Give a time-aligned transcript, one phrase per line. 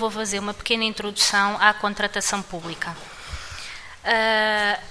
[0.00, 2.96] vou fazer uma pequena introdução à contratação pública.
[4.02, 4.82] Uh,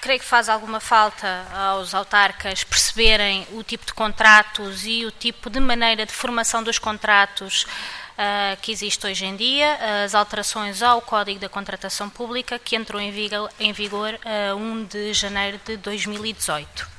[0.00, 5.50] creio que faz alguma falta aos autarcas perceberem o tipo de contratos e o tipo
[5.50, 11.02] de maneira de formação dos contratos uh, que existe hoje em dia, as alterações ao
[11.02, 15.76] Código da Contratação Pública que entrou em vigor, em vigor a 1 de janeiro de
[15.76, 16.93] 2018.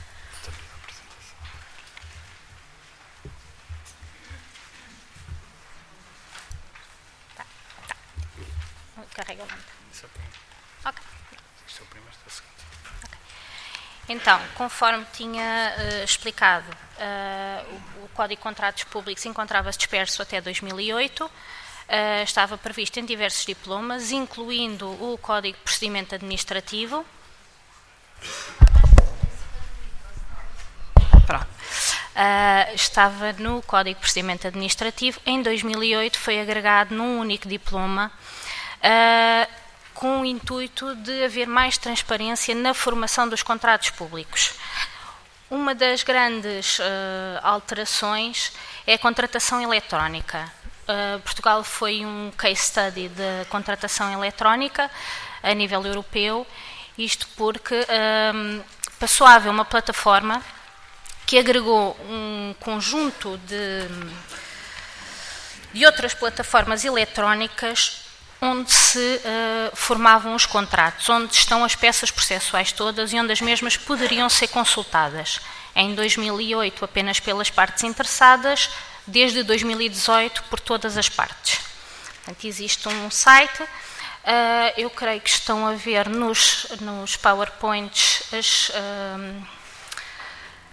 [9.15, 9.23] Tá.
[9.23, 11.15] Carrega Ok.
[14.07, 20.39] Então, conforme tinha uh, explicado, uh, o, o, Código de Contratos Públicos encontrava-se disperso até
[20.39, 21.31] 2008, uh,
[21.87, 27.05] eh, estava previsto em diversos diplomas, incluindo o Código de Procedimento Administrativo.
[32.73, 35.19] estava no Código de Procedimento Administrativo.
[35.25, 38.11] Em 2008 foi agregado num único diploma
[39.95, 44.53] com o intuito de haver mais transparência na formação dos contratos públicos.
[45.49, 46.83] Uma das grandes uh,
[47.41, 48.51] alterações
[48.85, 50.51] é a contratação eletrónica.
[50.83, 54.91] Uh, Portugal foi um case study de contratação eletrónica
[55.41, 56.45] a nível europeu,
[56.97, 58.63] isto porque uh,
[58.99, 60.43] passou a haver uma plataforma
[61.25, 63.87] que agregou um conjunto de,
[65.73, 68.04] de outras plataformas eletrónicas
[68.45, 73.41] onde se uh, formavam os contratos, onde estão as peças processuais todas e onde as
[73.41, 75.39] mesmas poderiam ser consultadas.
[75.75, 78.69] Em 2008, apenas pelas partes interessadas,
[79.05, 81.59] desde 2018, por todas as partes.
[82.23, 83.67] Portanto, existe um site, uh,
[84.77, 88.69] eu creio que estão a ver nos, nos PowerPoints as.
[88.69, 89.55] Uh,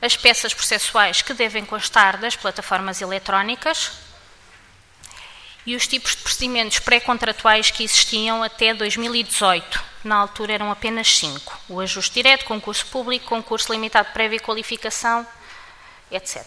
[0.02, 3.92] as peças processuais que devem constar das plataformas eletrónicas,
[5.64, 9.92] e os tipos de procedimentos pré-contratuais que existiam até 2018.
[10.04, 15.26] Na altura eram apenas cinco: o ajuste direto, concurso público, concurso limitado prévia qualificação,
[16.10, 16.44] etc.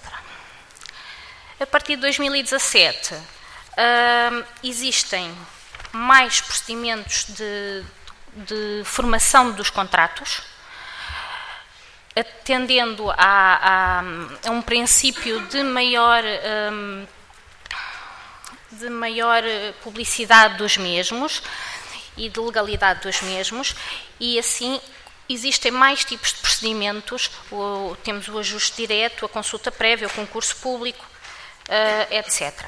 [1.59, 5.33] A partir de 2017, uh, existem
[5.93, 7.83] mais procedimentos de,
[8.45, 10.41] de, formação dos contratos,
[12.13, 13.99] atendendo a, a,
[14.49, 16.23] a um princípio de maior.
[16.71, 17.07] Um,
[18.79, 21.41] de maior eh, publicidade dos mesmos
[22.17, 23.75] e de legalidade dos mesmos,
[24.19, 24.79] e assim
[25.27, 30.55] existem mais tipos de procedimentos, o, temos o ajuste direto, a consulta prévia, o concurso
[30.57, 31.03] público,
[31.67, 32.65] uh, etc.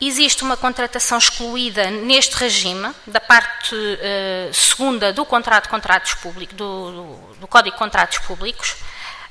[0.00, 6.56] Existe uma contratação excluída neste regime, da parte uh, segunda do contrato de contratos públicos,
[6.56, 8.76] do, do, do Código de Contratos Públicos,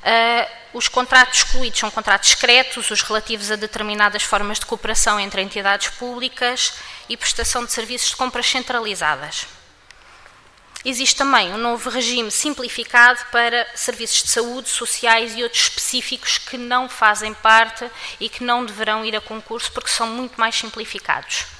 [0.04, 5.40] Uh, os contratos excluídos são contratos secretos, os relativos a determinadas formas de cooperação entre
[5.40, 6.74] entidades públicas
[7.08, 9.46] e prestação de serviços de compras centralizadas.
[10.84, 16.58] Existe também um novo regime simplificado para serviços de saúde, sociais e outros específicos que
[16.58, 21.53] não fazem parte e que não deverão ir a concurso porque são muito mais simplificados.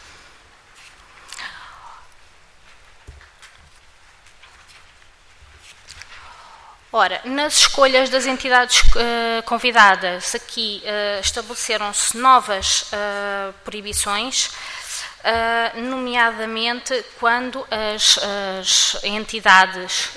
[6.97, 14.53] Ora, nas escolhas das entidades uh, convidadas, aqui uh, estabeleceram-se novas uh, proibições,
[15.75, 18.19] nomeadamente quando as,
[18.61, 20.11] as entidades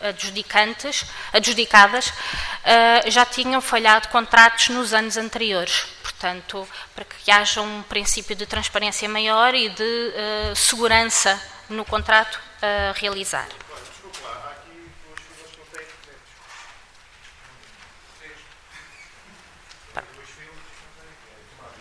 [0.00, 2.12] adjudicantes, adjudicadas
[3.08, 5.86] já tinham falhado contratos nos anos anteriores.
[6.04, 10.12] Portanto, para que haja um princípio de transparência maior e de
[10.54, 13.48] segurança no contrato a realizar.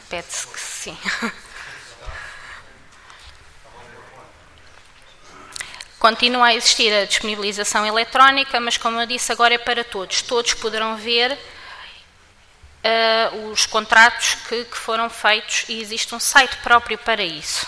[0.10, 0.98] Pede-se que sim.
[6.00, 10.22] Continua a existir a disponibilização eletrónica, mas como eu disse, agora é para todos.
[10.22, 11.38] Todos poderão ver
[12.84, 17.68] uh, os contratos que, que, foram feitos e existe um site próprio para isso.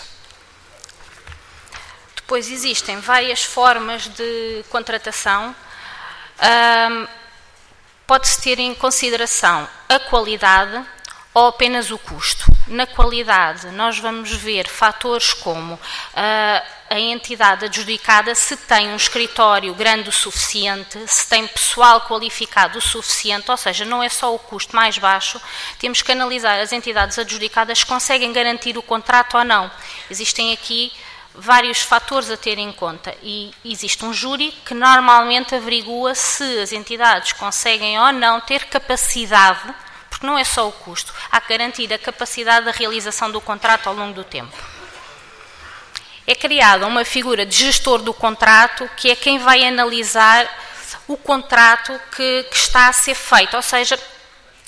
[2.14, 5.54] Depois existem várias formas de contratação.
[8.06, 10.84] Pode-se ter em consideração a qualidade,
[11.32, 12.44] ou apenas o custo.
[12.66, 15.78] Na qualidade, nós vamos ver fatores como uh,
[16.90, 22.82] a entidade adjudicada se tem um escritório grande o suficiente, se tem pessoal qualificado o
[22.82, 25.40] suficiente, ou seja, não é só o custo mais baixo,
[25.78, 29.70] temos que analisar as entidades adjudicadas se conseguem garantir o contrato ou não.
[30.10, 30.92] Existem aqui
[31.32, 36.72] vários fatores a ter em conta e existe um júri que normalmente averigua se as
[36.72, 39.72] entidades conseguem ou não ter capacidade
[40.20, 43.88] porque não é só o custo, há que garantir a capacidade da realização do contrato
[43.88, 44.54] ao longo do tempo.
[46.26, 50.46] É criada uma figura de gestor do contrato, que é quem vai analisar
[51.08, 53.98] o contrato que, que está a ser feito, ou seja,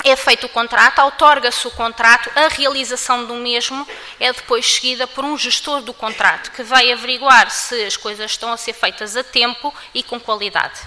[0.02, 3.86] é feito o contrato, outorga-se o contrato, a realização do mesmo
[4.18, 8.50] é depois seguida por um gestor do contrato, que vai averiguar se as coisas estão
[8.50, 10.80] a ser feitas a tempo e com qualidade.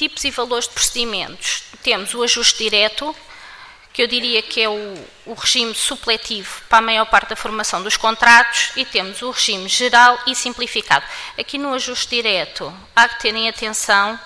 [0.00, 1.62] Tipos e valores de procedimentos.
[1.82, 3.14] Temos o ajuste direto,
[3.92, 4.94] que eu diria que é o,
[5.26, 9.68] o, regime supletivo para a maior parte da formação dos contratos, e temos o regime
[9.68, 11.04] geral e simplificado.
[11.38, 14.18] Aqui no ajuste direto, há que terem atenção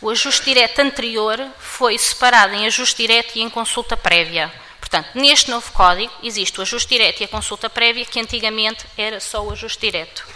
[0.00, 4.50] o ajuste direto anterior foi separado em ajuste direto e em consulta prévia.
[4.80, 9.20] Portanto, neste novo código existe o ajuste direto e a consulta prévia, que antigamente era
[9.20, 10.26] só o ajuste direto.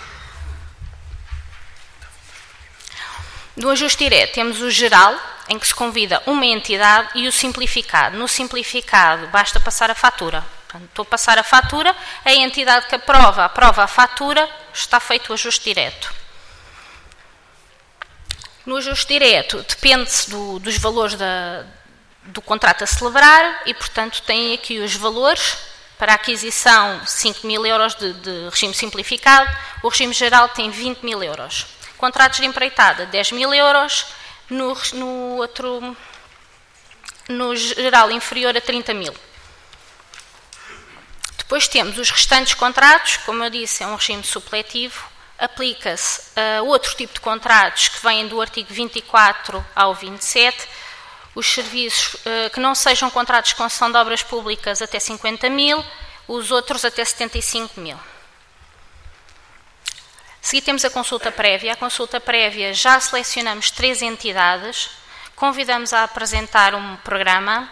[3.57, 5.19] No ajuste direto temos o geral,
[5.49, 8.19] em que se convida uma entidade, e o simplificado.
[8.19, 10.45] No simplificado, basta passar a fatura.
[10.69, 15.31] Portanto, estou a passar a fatura, a entidade que aprova, aprova a fatura, está feito
[15.31, 16.13] o ajuste direto.
[18.67, 21.65] No ajuste direto, depende-se do, dos valores da,
[22.25, 25.57] do contrato a celebrar e, portanto, tem aqui os valores
[25.97, 29.49] para a aquisição 5 mil euros de, de, regime simplificado,
[29.83, 31.65] o regime geral tem 20 mil euros.
[32.07, 34.07] Contratos de empreitada, 10 mil euros,
[34.49, 35.97] no, no outro,
[37.29, 39.13] no geral inferior a 30 mil.
[41.37, 45.05] Depois temos os restantes contratos, como eu disse, é um regime supletivo,
[45.37, 50.65] aplica-se a outro tipo de contratos que vêm do artigo 24 ao 27,
[51.35, 55.85] os serviços uh, que não sejam contratos de concessão de obras públicas até 50 mil,
[56.29, 57.99] os outros até 75 mil.
[60.47, 61.73] Seguir temos a consulta prévia.
[61.73, 64.91] A consulta prévia já selecionamos três entidades,
[65.35, 67.69] convidamos a apresentar um programa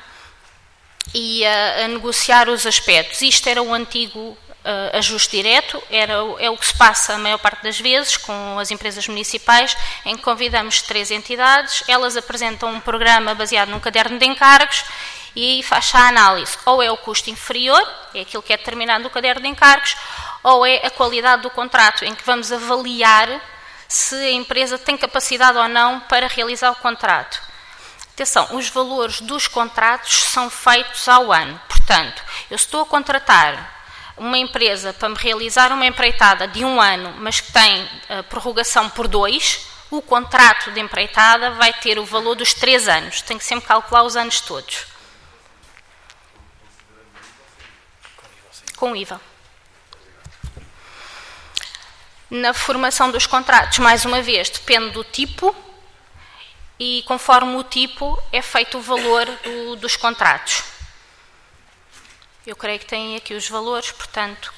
[1.15, 3.23] e a, a negociar os aspectos.
[3.23, 7.39] Isto era o antigo uh, ajuste direto, era, é o que se passa a maior
[7.39, 12.81] parte das vezes com as empresas municipais, em que convidamos três entidades, elas apresentam um
[12.81, 14.85] programa baseado num caderno de encargos
[15.37, 16.59] e aí faz a análise.
[16.65, 17.83] Ou é o custo inferior,
[18.15, 19.97] é aquilo que é determinado no caderno de encargos,
[20.45, 23.41] ou é a qualidade do contrato, em que vamos avaliar
[23.89, 27.41] se a empresa tem capacidade ou não para realizar o contrato.
[28.13, 31.61] Atenção, os valores dos contratos são feitos ao ano.
[31.67, 33.73] Portanto, eu estou a contratar
[34.17, 38.89] uma empresa para me realizar uma empreitada de um ano, mas que tem uh, prorrogação
[38.91, 43.23] por dois, o contrato de empreitada vai ter o valor dos três anos.
[43.23, 44.87] Tem que sempre calcular os anos todos.
[48.77, 49.34] Com IVA.
[52.35, 55.55] Na formação dos contratos, mais uma vez, depende do tipo
[56.81, 60.65] e conforme o tipo é feito o valor do, dos contratos.
[62.45, 64.53] Eu creio que têm aqui os valores, portanto,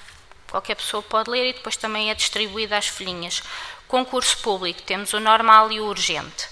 [0.50, 3.42] qualquer pessoa pode ler e depois também é distribuída às folhinhas.
[3.86, 6.48] Concurso público, temos o normal e o urgente.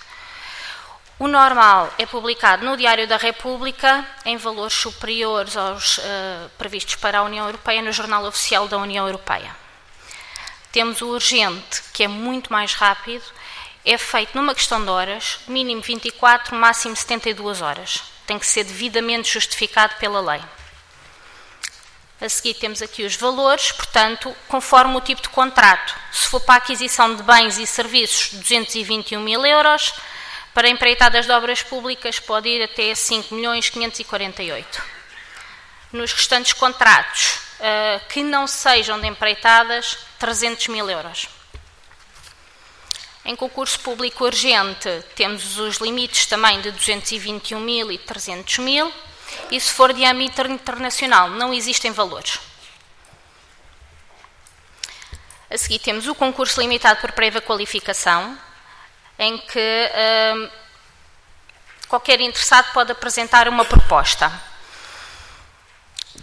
[1.19, 6.03] O normal é publicado no Diário da República em valores superiores aos uh,
[6.59, 9.63] previstos para a União Europeia no Jornal Oficial da União Europeia.
[10.75, 13.23] Temos o urgente, que é muito mais rápido,
[13.85, 18.03] é feito numa questão de horas, mínimo 24, máximo 72 horas.
[18.26, 20.43] Tem que ser devidamente justificado pela lei.
[22.21, 25.95] A seguir temos aqui os valores, portanto, conforme o tipo de contrato.
[26.11, 29.95] Se for para aquisição de bens e serviços, 221 mil euros.
[30.52, 34.83] Para empreitadas de obras públicas pode ir até 5 milhões 548.
[35.93, 41.28] Nos restantes contratos, uh, que não sejam de empreitadas, 300 mil euros.
[43.25, 48.92] Em concurso público urgente, temos os limites também de 221 mil e 300 mil.
[49.50, 52.38] E se for de âmbito internacional, não existem valores.
[55.50, 58.38] A seguir temos o concurso limitado por prévia qualificação,
[59.18, 59.90] em que
[60.37, 60.50] hum,
[61.88, 64.30] qualquer interessado pode apresentar uma proposta.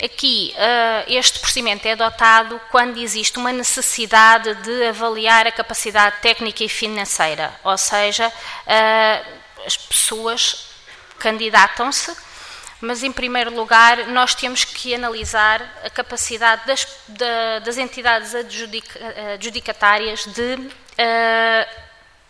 [0.04, 6.64] Aqui, uh, este procedimento é adotado quando existe uma necessidade de avaliar a capacidade técnica
[6.64, 10.68] e financeira, ou seja, uh, as pessoas
[11.20, 12.16] candidatam-se
[12.82, 16.88] mas em primeiro lugar nós temos que analisar a capacidade das,
[17.64, 21.68] das entidades adjudicatárias de uh,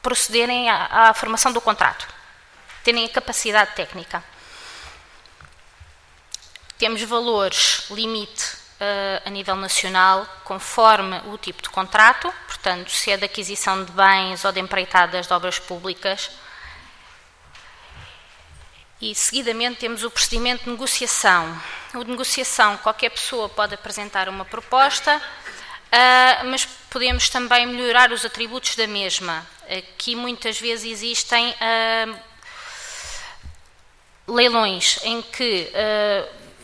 [0.02, 2.06] procederem à, à, formação do contrato,
[2.84, 4.22] terem a capacidade técnica.
[6.82, 13.18] Temos valores limite uh, a nível nacional conforme o tipo de contrato, portanto, se é
[13.18, 16.32] de aquisição de bens ou de empreitadas de obras públicas,
[19.00, 21.56] E, seguidamente, temos o procedimento de negociação.
[21.94, 28.26] O de negociação, qualquer pessoa pode apresentar uma proposta, uh, mas podemos também melhorar os
[28.26, 29.46] atributos da mesma.
[29.70, 32.20] Aqui, muitas vezes, existem uh,
[34.28, 35.72] leilões em que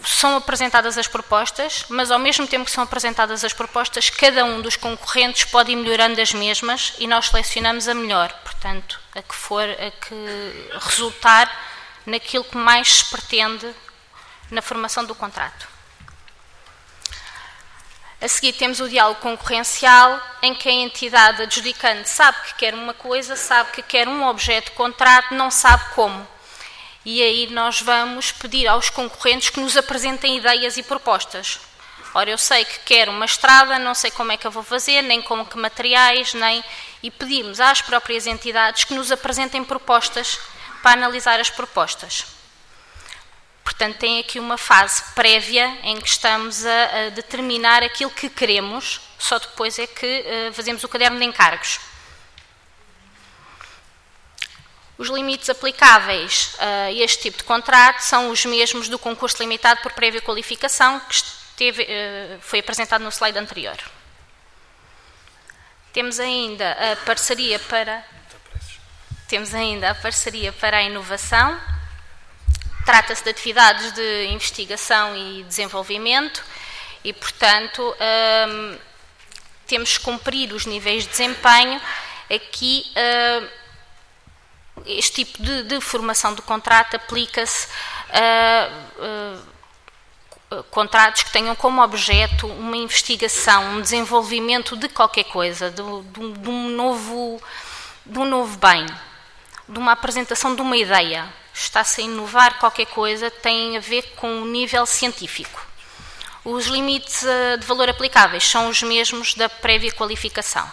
[0.04, 4.62] são apresentadas as propostas, mas ao mesmo tempo que são apresentadas as propostas, cada um
[4.62, 9.36] dos concorrentes pode ir melhorando as mesmas e nós selecionamos a melhor, portanto, a que
[9.36, 11.50] for, a que resultar
[12.06, 13.74] naquilo que mais se pretende
[14.50, 15.68] na formação do contrato.
[18.20, 22.94] A seguir temos o diálogo concorrencial, em que a entidade adjudicante sabe que quer uma
[22.94, 26.28] coisa, sabe que quer um objeto de contrato, não sabe como.
[27.10, 31.58] E aí nós vamos pedir aos concorrentes que nos apresentem ideias e propostas.
[32.14, 35.02] Ora, eu sei que quero uma estrada, não sei como é que eu vou fazer,
[35.04, 36.62] nem com que materiais, nem.
[37.02, 40.38] E pedimos às próprias entidades que nos apresentem propostas
[40.84, 42.26] para analisar as propostas.
[43.64, 49.00] Portanto, tem aqui uma fase prévia em que estamos a, a determinar aquilo que queremos,
[49.18, 51.80] só depois é que uh, fazemos o caderno de encargos.
[54.98, 59.92] Os limites aplicáveis a este tipo de contrato são os mesmos do concurso limitado por
[59.92, 63.78] prévia qualificação que esteve, uh, foi apresentado no slide anterior.
[65.94, 68.04] Temos ainda a parceria para
[69.28, 71.60] temos ainda a parceria para a inovação.
[72.86, 76.42] Trata-se de atividades de investigação e desenvolvimento
[77.04, 77.94] e, portanto,
[78.48, 78.78] hum,
[79.66, 81.82] temos que cumprir os níveis de desempenho.
[82.34, 83.48] Aqui, hum,
[84.88, 87.68] este tipo de, de, formação do contrato aplica-se
[88.10, 88.70] a,
[90.72, 96.50] contratos que tenham como objeto uma investigação, um desenvolvimento de qualquer coisa, de, de, de
[96.50, 97.42] um, novo,
[98.06, 98.86] de um novo bem
[99.68, 101.28] de uma apresentação de uma ideia.
[101.54, 105.66] Está-se a inovar qualquer coisa, tem a ver com o nível científico.
[106.46, 110.70] Os limites eh, de valor aplicáveis são os mesmos da prévia qualificação.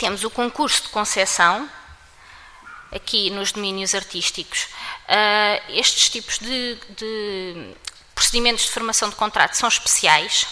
[0.00, 1.68] Temos o concurso de concessão,
[2.90, 4.64] aqui nos domínios artísticos.
[5.06, 7.74] Uh, estes tipos de, de
[8.14, 10.46] procedimentos de formação de contrato são especiais,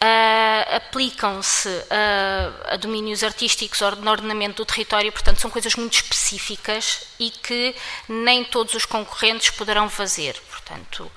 [0.00, 7.02] Uh, aplicam-se uh, a domínios artísticos no ordenamento do território, portanto, são coisas muito específicas
[7.18, 7.74] e que
[8.08, 10.40] nem todos os concorrentes poderão fazer.
[10.48, 11.10] Portanto,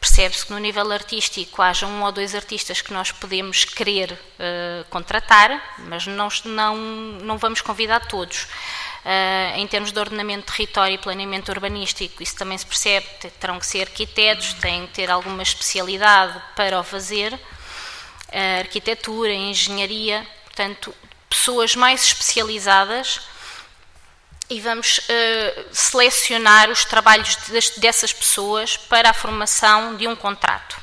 [0.00, 4.84] percebe-se que no nível artístico haja um ou dois artistas que nós podemos querer uh,
[4.90, 8.44] contratar, mas não, não, não vamos convidar todos.
[9.04, 13.06] Uh, em termos de ordenamento de território e planeamento urbanístico, isso também se percebe,
[13.40, 17.38] terão que ser arquitetos, têm que ter alguma especialidade para o fazer
[18.32, 20.94] a arquitetura, engenharia, portanto,
[21.28, 23.20] pessoas mais especializadas
[24.48, 27.36] e vamos uh, selecionar os trabalhos
[27.78, 30.80] dessas pessoas para a formação de um contrato.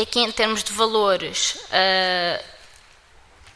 [0.00, 2.44] Aqui, em termos de valores, uh,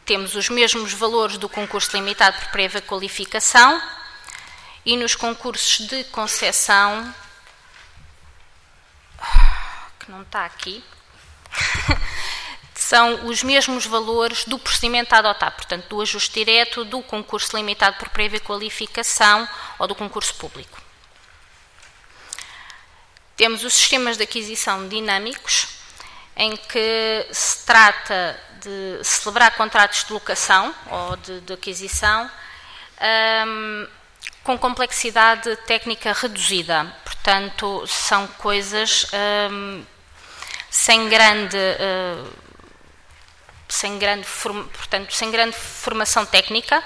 [0.05, 3.81] temos os mesmos valores do concurso limitado por prévia qualificação
[4.85, 7.13] e nos concursos de concessão,
[9.99, 10.83] que não está aqui,
[12.85, 17.97] são os mesmos valores do procedimento a adotar, portanto, do ajuste direto, do concurso limitado
[17.97, 19.49] por prévia qualificação
[19.79, 20.79] ou do concurso público.
[23.35, 25.67] Temos os sistemas de aquisição dinâmicos,
[26.37, 32.29] em que se trata de celebrar contratos de locação ou de, de aquisição
[33.47, 33.87] um,
[34.43, 36.85] com complexidade técnica reduzida.
[37.03, 39.07] Portanto, são coisas
[39.51, 39.83] um,
[40.69, 42.44] sem grande, uh,
[43.67, 44.27] sem grande,
[44.73, 46.83] portanto, sem grande formação técnica,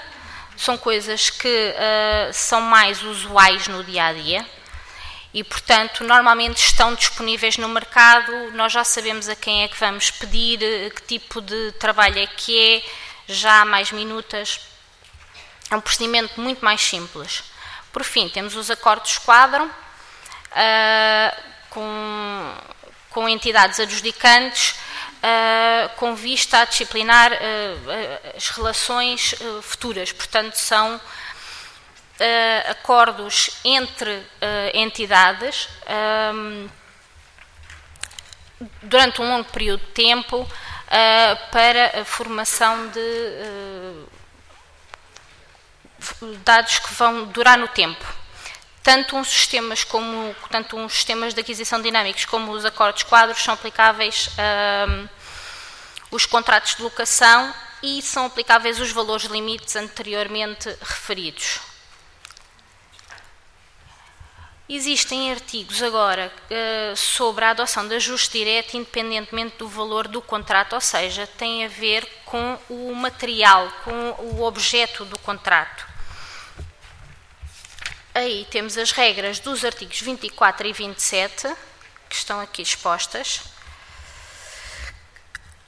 [0.56, 4.46] são coisas que uh, são mais usuais no dia a dia
[5.32, 8.50] e, portanto, normalmente estão disponíveis no mercado.
[8.52, 12.26] Nós já sabemos a quem é que vamos pedir, eh, que tipo de trabalho é
[12.26, 12.82] que é,
[13.28, 14.60] já há mais minutas.
[15.70, 17.44] É um procedimento muito mais simples.
[17.92, 22.54] Por fim, temos os acordos quadro, uh, com
[23.10, 24.76] com entidades adjudicantes
[25.20, 27.36] uh, com vista a disciplinar uh,
[28.36, 30.12] as relações uh, futuras.
[30.12, 31.00] Portanto, são
[32.68, 34.22] acordos entre
[34.74, 35.70] entidades
[36.34, 36.68] um,
[38.82, 40.46] durante um longo período de tempo
[41.50, 43.00] para a formação de
[46.44, 48.19] dados que vão durar no tempo
[48.82, 53.54] tanto uns sistemas como tanto uns sistemas de aquisição dinâmicos como os acordos quadros são
[53.54, 54.30] aplicáveis
[54.88, 55.08] um,
[56.10, 61.60] os contratos de locação e são aplicáveis os valores limites anteriormente referidos.
[64.72, 70.74] Existem artigos agora uh, sobre a adoção de ajuste direto independentemente do valor do contrato,
[70.74, 75.89] ou seja, tem a ver com o material, com o objeto do contrato.
[78.20, 81.56] Aí temos as regras dos artigos 24 e 27,
[82.06, 83.40] que estão aqui expostas.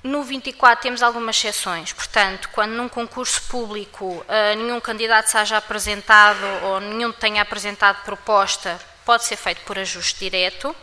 [0.02, 6.44] No 24 temos algumas exceções, portanto, quando num concurso público uh, nenhum candidato seja apresentado
[6.64, 10.76] ou nenhum tenha apresentado proposta pode ser feito por ajuste direto.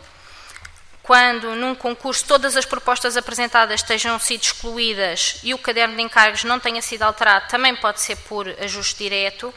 [1.04, 6.42] Quando num concurso todas as propostas apresentadas estejam sido excluídas e o caderno de encargos
[6.42, 9.54] não tenha sido alterado, também pode ser por ajuste direto.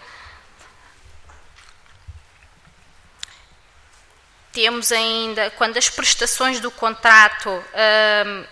[4.54, 8.46] Temos ainda, quando as prestações do contrato hum,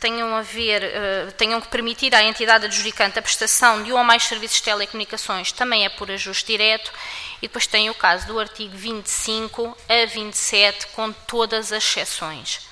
[0.00, 4.04] tenham a ver, uh, tenham que permitir à entidade adjudicante a prestação de um ou
[4.04, 6.92] mais serviços de telecomunicações, também é por ajuste direto,
[7.38, 12.66] e depois tem o caso do artigo 25 a 27, com todas as exceções.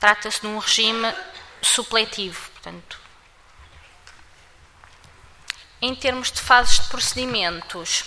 [0.00, 1.12] Trata-se de um regime
[1.62, 3.00] supletivo, portanto.
[5.80, 8.04] Em termos de fases de procedimentos,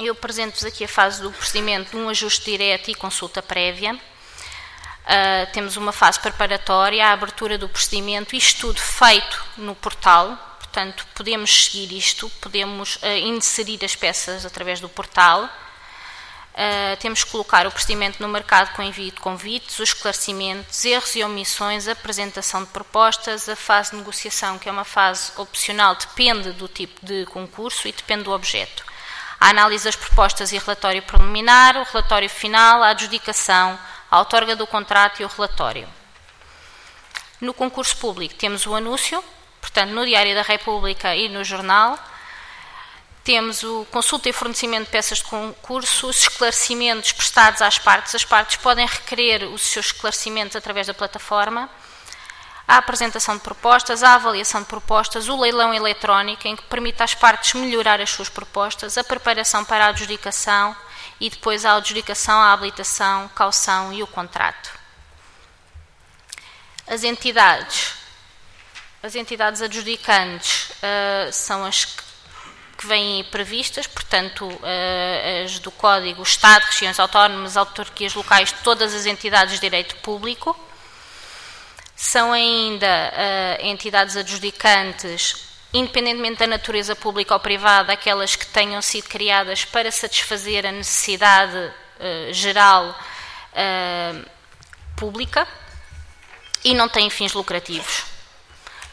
[0.00, 3.94] eu apresento-vos aqui a fase do procedimento de um ajuste direto e consulta prévia.
[3.94, 11.04] Uh, temos uma fase preparatória, a abertura do procedimento, isto tudo feito no portal, portanto,
[11.12, 17.66] podemos seguir isto, podemos uh, inserir as peças através do portal, uh, temos que colocar
[17.66, 22.62] o procedimento no mercado com envio de convites, os esclarecimentos, erros e omissões, a apresentação
[22.62, 27.26] de propostas, a fase de negociação, que é uma fase opcional, depende do tipo de
[27.26, 28.91] concurso e depende do objeto.
[29.42, 33.76] A análise das propostas e relatório preliminar, o relatório final, a adjudicação,
[34.08, 35.88] a outorga do contrato e o relatório.
[37.40, 39.20] No concurso público temos o anúncio,
[39.60, 41.98] portanto, no Diário da República e no jornal.
[43.24, 48.14] Temos o consulta e fornecimento de peças de concurso, os esclarecimentos prestados às partes.
[48.14, 51.68] As partes podem requerer os seus esclarecimentos através da plataforma.
[52.72, 57.14] A apresentação de propostas, a avaliação de propostas, o leilão eletrónico, em que permite às
[57.14, 60.74] partes melhorar as suas propostas, a preparação para a adjudicação,
[61.20, 64.70] e depois a adjudicação, a habilitação, caução e o contrato.
[66.86, 67.92] As entidades,
[69.02, 72.02] as entidades adjudicantes uh, são as que,
[72.78, 79.04] que vêm previstas, portanto, uh, as do Código Estado, regiões autónomas, autarquias locais, todas as
[79.04, 80.58] entidades de direito público.
[82.04, 89.08] São ainda uh, entidades adjudicantes independentemente da natureza pública ou privada, aquelas que tenham sido
[89.08, 94.30] criadas para satisfazer a necessidade uh, geral uh,
[94.96, 95.46] pública
[96.64, 98.02] e não têm fins lucrativos.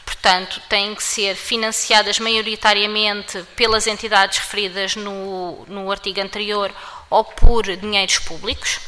[0.06, 6.72] Portanto, têm que ser financiadas maioritariamente pelas entidades referidas no, no artigo anterior
[7.10, 8.80] ou por dinheiros públicos.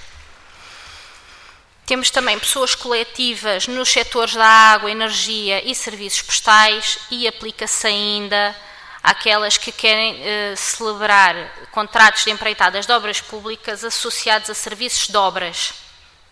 [1.85, 8.55] Temos também pessoas coletivas nos setores da água, energia e serviços postais e aplica-se ainda
[9.03, 11.35] àquelas que querem eh, celebrar
[11.71, 15.73] contratos de empreitadas de obras públicas associados a serviços de obras,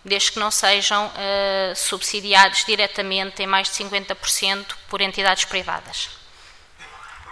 [0.04, 6.19] desde que não sejam eh, subsidiados diretamente em mais de 50% por entidades privadas.